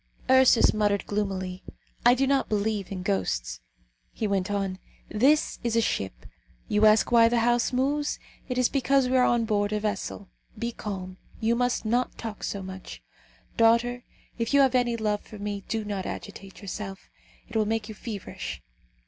Ursus 0.31 0.73
muttered 0.73 1.05
gloomily: 1.05 1.61
"I 2.03 2.15
do 2.15 2.25
not 2.25 2.49
believe 2.49 2.91
in 2.91 3.03
ghosts." 3.03 3.59
He 4.11 4.25
went 4.25 4.49
on, 4.49 4.79
"This 5.09 5.59
is 5.63 5.75
a 5.75 5.79
ship. 5.81 6.25
You 6.67 6.87
ask 6.87 7.11
why 7.11 7.29
the 7.29 7.41
house 7.41 7.71
moves; 7.71 8.17
it 8.49 8.57
is 8.57 8.67
because 8.67 9.07
we 9.07 9.15
are 9.15 9.23
on 9.23 9.45
board 9.45 9.71
a 9.71 9.79
vessel. 9.79 10.27
Be 10.57 10.71
calm; 10.71 11.17
you 11.39 11.53
must 11.55 11.85
not 11.85 12.17
talk 12.17 12.43
so 12.43 12.63
much. 12.63 13.03
Daughter, 13.57 14.03
if 14.39 14.55
you 14.55 14.61
have 14.61 14.73
any 14.73 14.97
love 14.97 15.21
for 15.21 15.37
me, 15.37 15.63
do 15.69 15.85
not 15.85 16.07
agitate 16.07 16.63
yourself, 16.63 17.07
it 17.47 17.55
will 17.55 17.67
make 17.67 17.87
you 17.87 17.93
feverish. 17.93 18.59